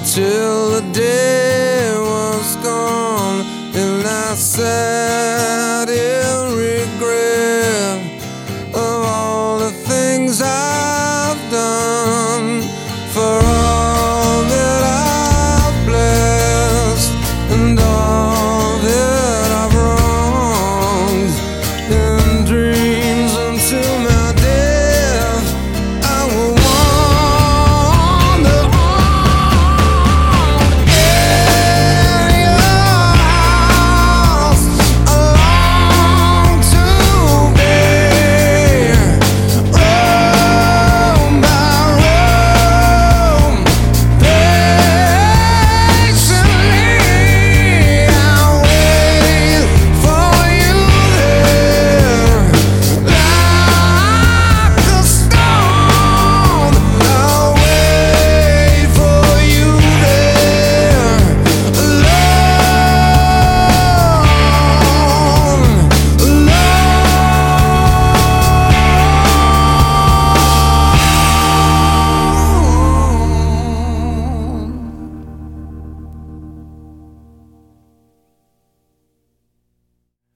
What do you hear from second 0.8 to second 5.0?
day was gone and I said